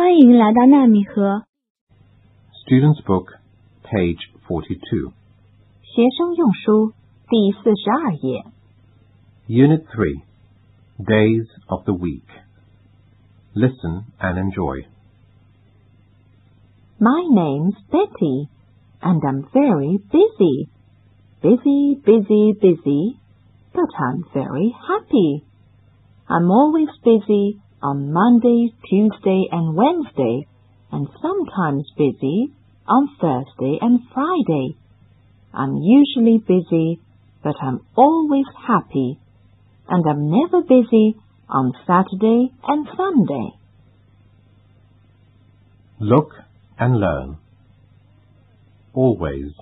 [0.00, 1.44] 欢迎来到纳米盒。
[2.64, 3.34] Students' Book,
[3.84, 4.16] page
[4.48, 5.12] forty-two.
[5.82, 6.94] 学生用书
[7.28, 8.44] 第四十二页。
[9.46, 10.22] Unit three,
[10.96, 12.24] days of the week.
[13.52, 14.86] Listen and enjoy.
[16.98, 18.48] My name's Betty,
[19.02, 20.70] and I'm very busy.
[21.42, 23.18] Busy, busy, busy,
[23.74, 25.44] but I'm very happy.
[26.26, 30.46] I'm always busy on Monday, Tuesday, and Wednesday,
[30.92, 32.52] and sometimes busy
[32.86, 34.76] on Thursday and Friday.
[35.54, 37.00] I'm usually busy,
[37.42, 39.18] but I'm always happy,
[39.88, 41.16] and I'm never busy
[41.48, 43.50] on Saturday and Sunday.
[46.00, 46.32] Look
[46.78, 47.36] and learn.
[48.94, 49.52] Always.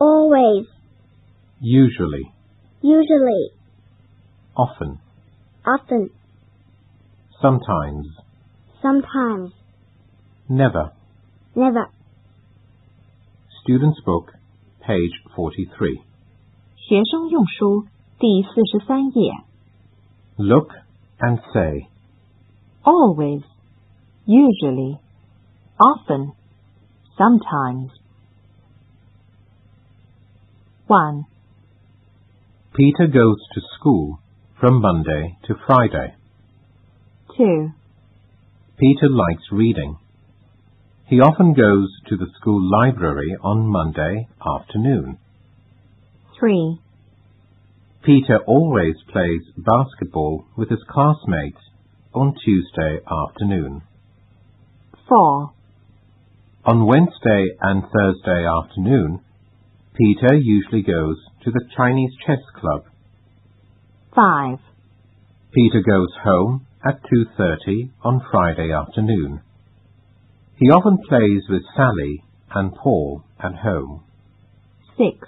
[0.00, 0.66] always
[1.60, 2.32] Usually.
[2.82, 3.50] usually
[4.56, 4.98] Often.
[5.66, 6.10] often
[7.41, 8.07] Sometimes.
[8.81, 9.51] sometimes
[10.49, 10.91] Never.
[11.55, 11.89] never
[13.63, 14.31] Student's Book,
[14.81, 16.01] page 43.
[16.75, 17.87] 学生用书
[18.19, 19.31] 第四十三页。
[20.37, 20.69] Look
[21.19, 21.87] and say.
[22.83, 23.41] always,
[24.25, 24.99] usually,
[25.79, 26.33] often,
[27.17, 27.91] sometimes.
[30.87, 31.25] 1.
[32.75, 34.19] Peter goes to school
[34.59, 36.15] from Monday to Friday.
[37.38, 37.70] 2.
[38.80, 39.96] Peter likes reading.
[41.06, 45.18] He often goes to the school library on Monday afternoon.
[46.40, 46.80] 3.
[48.04, 51.60] Peter always plays basketball with his classmates
[52.12, 53.82] on Tuesday afternoon.
[55.08, 55.52] 4.
[56.64, 59.20] On Wednesday and Thursday afternoon,
[59.96, 62.82] Peter usually goes to the Chinese chess club.
[64.16, 64.58] 5.
[65.54, 69.41] Peter goes home at 2.30 on Friday afternoon.
[70.57, 72.23] He often plays with Sally
[72.53, 74.03] and Paul at home.
[74.97, 75.27] 6.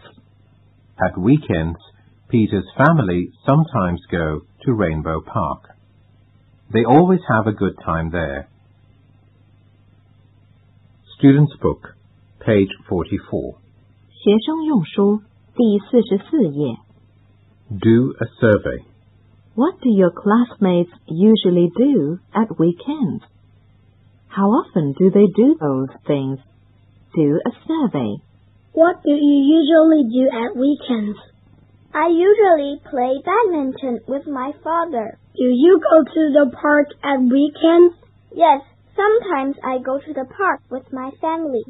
[1.03, 1.79] At weekends,
[2.29, 5.75] Peter's family sometimes go to Rainbow Park.
[6.73, 8.47] They always have a good time there.
[11.17, 11.95] Student's Book,
[12.39, 13.57] page 44.
[14.25, 15.21] 学生用书
[15.55, 16.77] 第四十四页。
[17.69, 18.83] Do a survey.
[19.55, 23.23] What do your classmates usually do at weekends?
[24.27, 26.39] How often do they do those things?
[27.15, 28.19] Do a survey.
[28.73, 31.17] What do you usually do at weekends?
[31.93, 35.17] I usually play badminton with my father.
[35.37, 37.95] Do you go to the park at weekends?
[38.35, 38.59] Yes,
[38.93, 41.63] sometimes I go to the park with my family.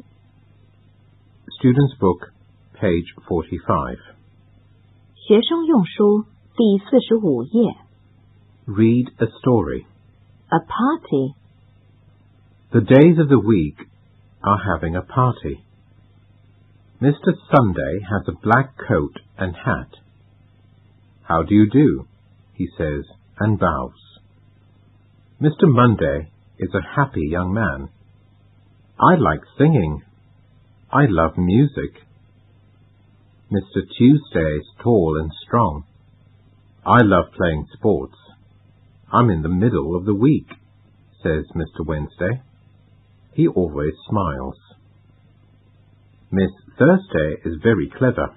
[1.60, 2.32] Student's Book,
[2.74, 3.98] page 45.
[5.14, 6.24] 学生用书
[6.56, 7.74] 第四十五页。
[8.66, 9.86] Read a story.
[10.48, 11.34] A party.
[12.70, 13.76] The days of the week
[14.42, 15.62] are having a party.
[17.00, 17.34] Mr.
[17.54, 19.88] Sunday has a black coat and hat.
[21.22, 22.06] How do you do?
[22.54, 23.04] he says
[23.38, 24.20] and bows.
[25.40, 25.64] Mr.
[25.64, 27.90] Monday is a happy young man.
[28.98, 30.02] I like singing.
[30.90, 32.00] I love music.
[33.52, 33.82] Mr.
[33.96, 35.84] Tuesday is tall and strong.
[36.85, 38.15] I love playing sports.
[39.13, 40.47] I'm in the middle of the week,
[41.21, 41.85] says Mr.
[41.85, 42.41] Wednesday.
[43.33, 44.55] He always smiles.
[46.31, 46.49] Miss
[46.79, 48.35] Thursday is very clever.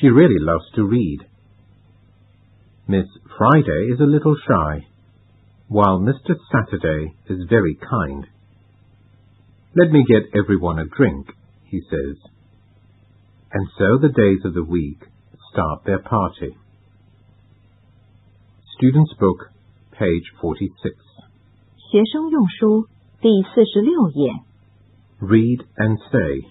[0.00, 1.20] She really loves to read.
[2.86, 3.06] Miss
[3.38, 4.86] Friday is a little shy,
[5.68, 6.34] while Mr.
[6.52, 8.26] Saturday is very kind.
[9.74, 11.28] Let me get everyone a drink,
[11.64, 12.16] he says.
[13.52, 15.00] And so the days of the week
[15.52, 16.54] start their party.
[18.79, 19.51] Student's Book,
[19.91, 20.95] page 46.
[21.91, 22.87] 学生用书
[23.21, 24.31] 第四十六页。
[25.21, 26.47] Read and say.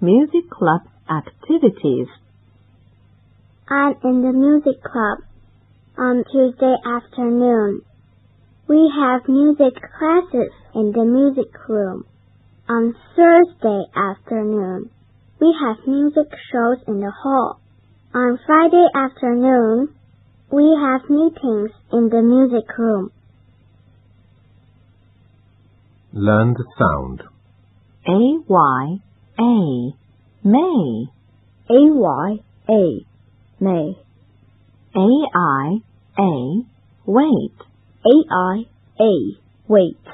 [0.00, 2.08] Music club activities.
[3.68, 5.24] I'm in the music club
[5.96, 7.82] on Tuesday afternoon.
[8.68, 12.04] We have music classes in the music room.
[12.68, 14.90] On Thursday afternoon,
[15.40, 17.60] we have music shows in the hall.
[18.12, 19.94] On Friday afternoon,
[20.51, 23.11] we have meetings in the music room.
[26.13, 27.21] Learn the sound.
[28.05, 28.97] A Y
[29.39, 29.93] A.
[30.43, 31.05] May.
[31.69, 32.39] A Y
[32.69, 33.05] A
[33.61, 33.95] May.
[34.93, 35.77] A I
[36.19, 36.63] A.
[37.05, 37.55] Wait.
[38.05, 38.65] A I
[38.99, 39.11] A
[39.69, 40.05] Wait.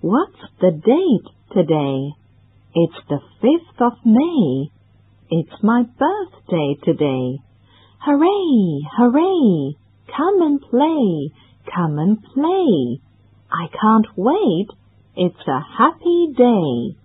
[0.00, 2.10] What's the date today?
[2.74, 4.70] It's the 5th of May.
[5.30, 7.45] It's my birthday today.
[8.00, 8.86] Hooray!
[8.96, 9.76] Hooray!
[10.16, 11.32] Come and play!
[11.74, 13.00] Come and play!
[13.50, 14.68] I can't wait.
[15.16, 16.96] It's a happy day.